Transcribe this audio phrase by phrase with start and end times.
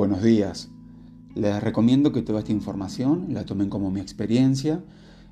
[0.00, 0.70] Buenos días.
[1.34, 4.82] Les recomiendo que toda esta información la tomen como mi experiencia.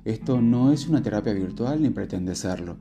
[0.05, 2.77] Esto no es una terapia virtual ni pretende serlo.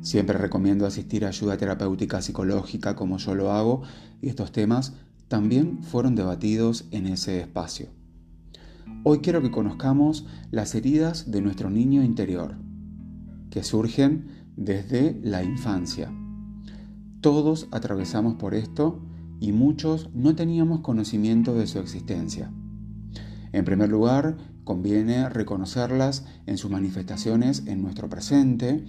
[0.00, 3.82] Siempre recomiendo asistir a ayuda terapéutica psicológica como yo lo hago
[4.22, 4.94] y estos temas
[5.28, 7.88] también fueron debatidos en ese espacio.
[9.04, 12.56] Hoy quiero que conozcamos las heridas de nuestro niño interior,
[13.50, 16.10] que surgen desde la infancia.
[17.20, 19.02] Todos atravesamos por esto
[19.40, 22.52] y muchos no teníamos conocimiento de su existencia.
[23.52, 28.84] En primer lugar, conviene reconocerlas en sus manifestaciones en nuestro presente,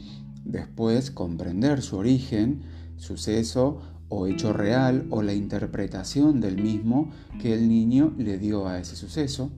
[0.45, 2.61] después comprender su origen,
[2.97, 8.77] suceso o hecho real o la interpretación del mismo que el niño le dio a
[8.77, 9.51] ese suceso,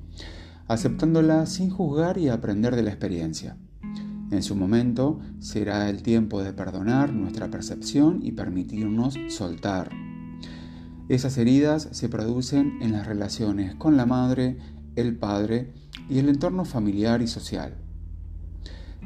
[0.67, 3.57] aceptándola sin juzgar y aprender de la experiencia.
[4.31, 9.89] En su momento será el tiempo de perdonar nuestra percepción y permitirnos soltar,
[11.13, 14.57] esas heridas se producen en las relaciones con la madre,
[14.95, 15.71] el padre
[16.09, 17.75] y el entorno familiar y social.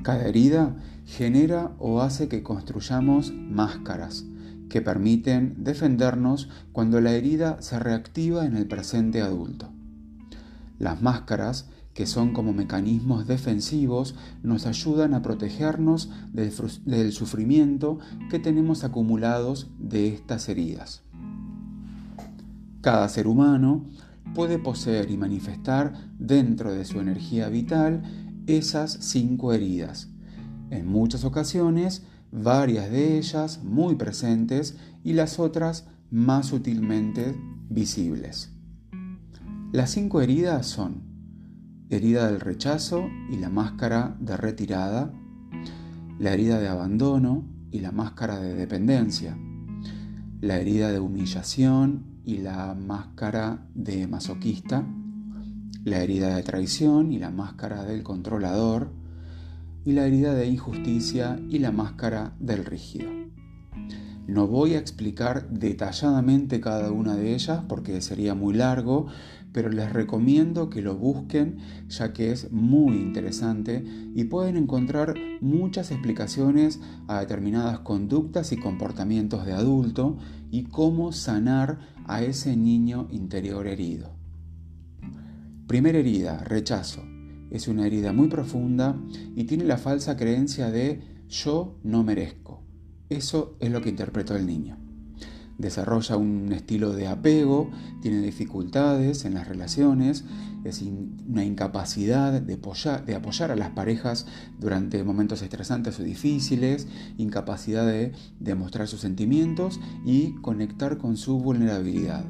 [0.03, 4.25] Cada herida genera o hace que construyamos máscaras
[4.69, 9.69] que permiten defendernos cuando la herida se reactiva en el presente adulto.
[10.77, 17.97] Las máscaras, que son como mecanismos defensivos, nos ayudan a protegernos del, sufrimiento
[18.29, 21.01] que tenemos acumulados de estas heridas.
[22.81, 23.85] Cada ser humano
[24.33, 28.03] puede poseer y manifestar dentro de su energía vital
[28.45, 30.09] esas cinco heridas.
[30.69, 37.35] En muchas ocasiones, varias de ellas muy presentes y las otras más sutilmente
[37.69, 38.51] visibles.
[39.71, 41.03] Las cinco heridas son
[41.89, 45.13] herida del rechazo y la máscara de retirada,
[46.19, 49.37] la herida de abandono y la máscara de dependencia,
[50.41, 54.85] la herida de humillación y la máscara de masoquista,
[55.85, 58.91] la herida de traición y la máscara del controlador,
[59.85, 63.09] y la herida de injusticia y la máscara del rígido.
[64.27, 69.07] No voy a explicar detalladamente cada una de ellas porque sería muy largo,
[69.53, 75.91] pero les recomiendo que lo busquen ya que es muy interesante y pueden encontrar muchas
[75.91, 80.17] explicaciones a determinadas conductas y comportamientos de adulto
[80.51, 84.11] y cómo sanar a ese niño interior herido.
[85.67, 87.03] Primera herida, rechazo.
[87.51, 88.97] Es una herida muy profunda
[89.35, 92.63] y tiene la falsa creencia de yo no merezco.
[93.09, 94.77] Eso es lo que interpretó el niño.
[95.57, 97.71] Desarrolla un estilo de apego,
[98.01, 100.23] tiene dificultades en las relaciones,
[100.69, 102.53] es una incapacidad de
[103.15, 104.25] apoyar, a las parejas
[104.59, 112.25] durante momentos estresantes o difíciles, incapacidad de demostrar sus sentimientos y conectar con su vulnerabilidad.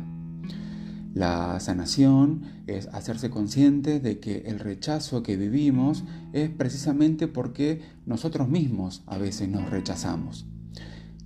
[1.13, 8.47] La sanación es hacerse consciente de que el rechazo que vivimos es precisamente porque nosotros
[8.49, 10.45] mismos a veces nos rechazamos.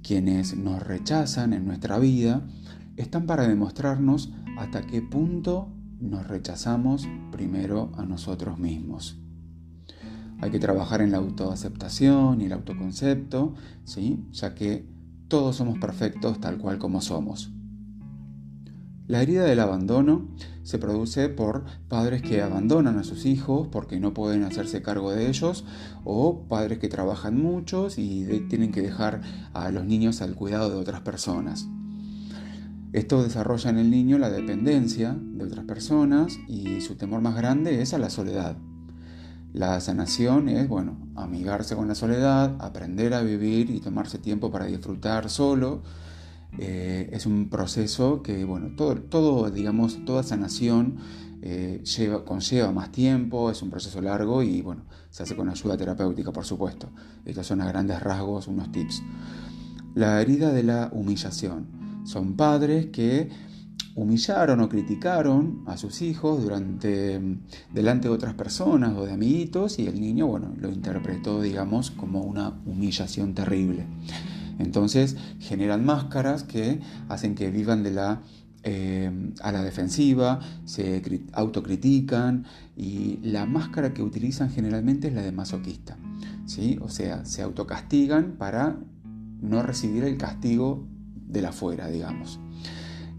[0.02, 2.48] Quienes nos rechazan en nuestra vida
[2.96, 9.17] están para demostrarnos hasta qué punto nos rechazamos primero a nosotros mismos.
[10.41, 13.53] Hay que trabajar en la autoaceptación y el autoconcepto,
[13.84, 14.25] ¿sí?
[14.31, 14.85] ya que
[15.28, 17.51] todos somos perfectos tal cual como somos.
[19.07, 20.29] La herida del abandono
[20.63, 25.28] se produce por padres que abandonan a sus hijos porque no pueden hacerse cargo de
[25.28, 25.66] ellos
[26.06, 29.22] o padres que trabajan muchos y tienen que dejar
[29.53, 31.68] a los niños al cuidado de otras personas.
[32.94, 37.81] Esto desarrolla en el niño la dependencia de otras personas y su temor más grande
[37.81, 38.57] es a la soledad.
[39.53, 44.66] La sanación es, bueno, amigarse con la soledad, aprender a vivir y tomarse tiempo para
[44.66, 45.84] disfrutar solo,
[46.57, 50.97] eh, es un proceso que, bueno, todo, digamos, toda sanación
[51.41, 55.78] eh, lleva, conlleva más tiempo, es un proceso largo y, bueno, se hace con ayuda
[55.78, 56.90] terapéutica, por supuesto.
[57.24, 59.01] Estos son a grandes rasgos unos tips.
[59.95, 61.81] La herida de la humillación.
[62.03, 63.30] Son padres que
[63.95, 67.19] humillaron o criticaron a sus hijos durante
[67.74, 72.21] delante de otras personas o de amiguitos y el niño bueno lo interpretó digamos como
[72.21, 73.86] una humillación terrible
[74.62, 78.21] entonces generan máscaras que hacen que vivan de la,
[78.63, 79.12] eh,
[79.42, 81.01] a la defensiva, se
[81.33, 82.45] autocritican
[82.77, 85.97] y la máscara que utilizan generalmente es la de masoquista.
[86.45, 86.77] ¿sí?
[86.81, 88.77] O sea, se autocastigan para
[89.42, 90.88] no recibir el castigo
[91.31, 92.39] de la fuera, digamos.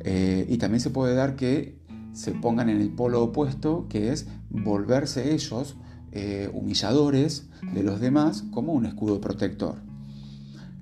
[0.05, 1.79] Eh, y también se puede dar que
[2.13, 5.77] se pongan en el polo opuesto, que es volverse ellos
[6.13, 9.77] eh, humilladores de los demás como un escudo protector.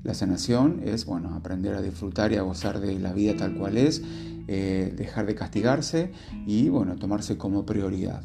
[0.03, 3.77] La sanación es, bueno, aprender a disfrutar y a gozar de la vida tal cual
[3.77, 4.03] es,
[4.49, 6.13] eh, dejar de castigarse
[6.47, 8.23] y, bueno, tomarse como prioridad.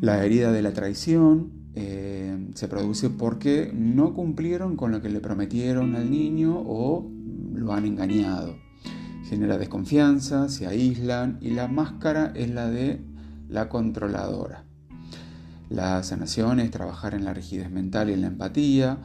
[0.00, 1.58] La herida de la traición
[2.54, 7.08] se produce porque no cumplieron con lo que le prometieron al niño o
[7.58, 8.56] lo han engañado.
[9.28, 13.00] Genera desconfianza, se aíslan y la máscara es la de
[13.48, 14.64] la controladora.
[15.68, 18.98] La sanación es trabajar en la rigidez mental y en la empatía,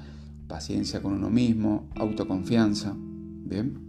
[0.47, 2.95] paciencia con uno mismo, autoconfianza.
[2.95, 3.79] Bien.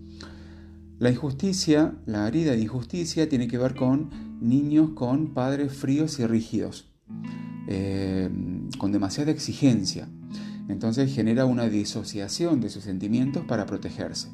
[0.98, 6.26] La injusticia, la herida de injusticia tiene que ver con niños con padres fríos y
[6.26, 6.88] rígidos,
[7.68, 8.30] eh,
[8.78, 10.08] con demasiada exigencia.
[10.68, 14.28] Entonces genera una disociación de sus sentimientos para protegerse.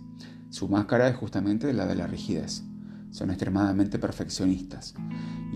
[0.51, 2.65] Su máscara es justamente la de la rigidez.
[3.11, 4.95] Son extremadamente perfeccionistas.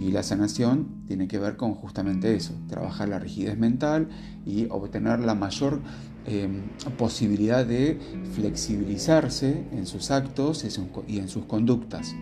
[0.01, 4.09] Y la sanación tiene que ver con justamente eso, trabajar la rigidez mental
[4.45, 5.81] y obtener la mayor
[6.27, 6.63] em,
[6.99, 8.01] posibilidad de
[8.35, 10.65] flexibilizarse en sus actos
[11.07, 12.15] y en sus conductas.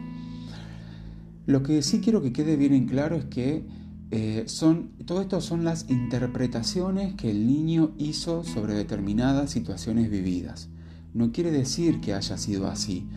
[1.47, 3.67] Lo que sí quiero que quede bien en claro es que
[4.15, 10.69] eh, son, todo esto son las interpretaciones que el niño hizo sobre determinadas situaciones vividas.
[11.15, 13.09] No quiere decir que haya sido así,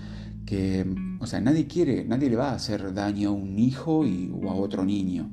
[0.45, 0.85] que,
[1.19, 4.49] o sea, nadie quiere, nadie le va a hacer daño a un hijo y, o
[4.49, 5.29] a otro niño.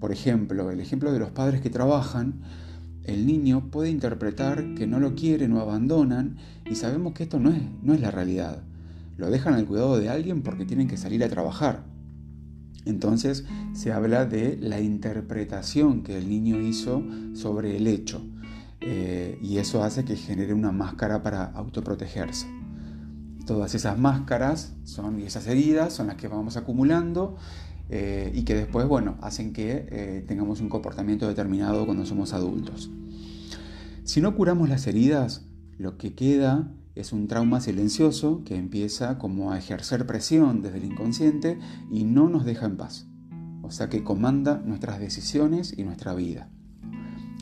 [0.00, 2.42] Por ejemplo, el ejemplo de los padres que trabajan,
[3.04, 6.36] el niño puede interpretar que no lo quieren o abandonan
[6.70, 8.62] y sabemos que esto no es, no es la realidad.
[9.16, 11.93] Lo dejan al cuidado de alguien porque tienen que salir a trabajar.
[12.84, 17.02] Entonces se habla de la interpretación que el niño hizo
[17.34, 18.22] sobre el hecho
[18.80, 22.46] eh, y eso hace que genere una máscara para autoprotegerse.
[23.46, 27.36] Todas esas máscaras son, y esas heridas son las que vamos acumulando
[27.88, 32.90] eh, y que después, bueno, hacen que eh, tengamos un comportamiento determinado cuando somos adultos.
[34.04, 35.46] Si no curamos las heridas,
[35.78, 40.84] lo que queda es un trauma silencioso que empieza como a ejercer presión desde el
[40.84, 41.58] inconsciente
[41.90, 43.06] y no nos deja en paz.
[43.62, 46.50] O sea que comanda nuestras decisiones y nuestra vida.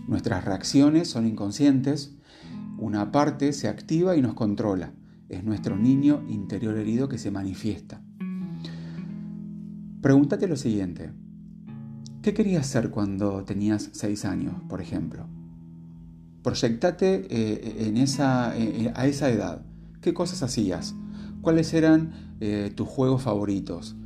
[0.06, 2.16] Nuestras reacciones son inconscientes,
[2.78, 4.92] una parte se activa y nos controla
[5.32, 8.02] es nuestro niño interior herido que se manifiesta.
[10.02, 11.10] Pregúntate lo siguiente.
[12.20, 15.26] ¿Qué querías ser cuando tenías seis años, por ejemplo?
[16.42, 19.62] Proyectate eh, eh, a esa edad.
[20.00, 20.94] ¿Qué cosas hacías?
[21.40, 23.96] ¿Cuáles eran eh, tus juegos favoritos?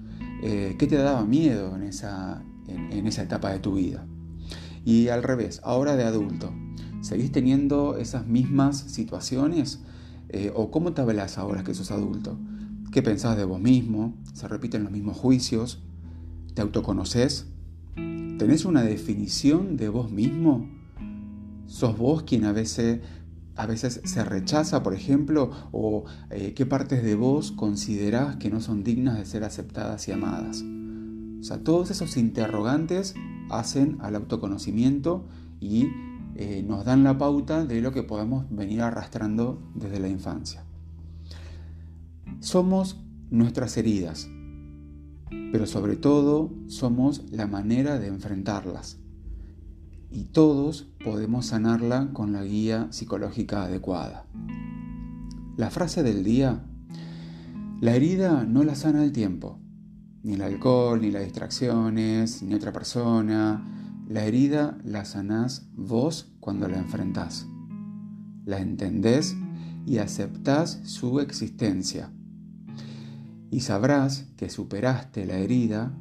[0.43, 4.07] ¿Qué te daba miedo en esa, etapa de tu vida?
[4.85, 6.53] Y al revés, ahora de adulto,
[7.01, 9.81] ¿seguís teniendo esas mismas situaciones?
[10.55, 12.39] ¿O cómo te hablas ahora que sos adulto?
[12.93, 14.15] ¿Qué pensás de vos mismo?
[14.35, 15.83] ¿Se repiten los mismos juicios?
[16.55, 17.47] ¿Te autoconoces?
[17.95, 20.76] ¿Tenés una definición de vos mismo?
[21.67, 23.01] ¿Sos vos quien a veces,
[23.57, 25.51] a veces se rechaza, por ejemplo?
[25.73, 30.13] ¿O eh, qué partes de vos considerás que no son dignas de ser aceptadas y
[30.13, 30.65] amadas?
[31.41, 33.15] O sea, todos esos interrogantes
[33.51, 35.27] hacen al autoconocimiento
[35.61, 35.87] y
[36.35, 40.65] eh, nos dan la pauta de lo que podemos venir arrastrando desde la infancia.
[42.41, 44.29] Somos nuestras heridas,
[45.51, 48.99] pero sobre todo somos la manera de enfrentarlas.
[50.11, 54.25] Y todos podemos sanarla con la guía psicológica adecuada.
[55.57, 56.65] La frase del día,
[57.81, 59.59] la herida no la sana el tiempo,
[60.23, 63.65] ni el alcohol, ni las distracciones, ni otra persona,
[64.09, 67.47] la herida la sanás vos cuando la enfrentás.
[68.45, 69.37] La entendés
[69.85, 72.13] y aceptás su existencia.
[73.51, 75.93] Y sabrás que superaste la herida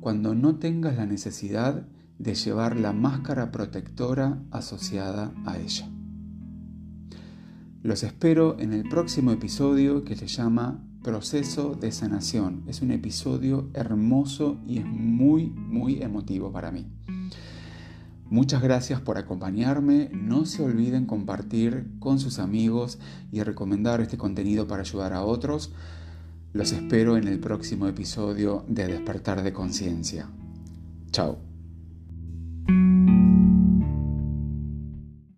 [0.00, 1.86] cuando no tengas la necesidad
[2.18, 5.88] de llevar la máscara protectora asociada a ella.
[7.82, 12.64] Los espero en el próximo episodio que se llama Proceso de Sanación.
[12.66, 16.86] Es un episodio hermoso y es muy, muy emotivo para mí.
[18.30, 20.10] Muchas gracias por acompañarme.
[20.14, 22.98] No se olviden compartir con sus amigos
[23.30, 25.72] y recomendar este contenido para ayudar a otros.
[26.54, 30.30] Los espero en el próximo episodio de Despertar de Conciencia.
[31.10, 31.53] Chao.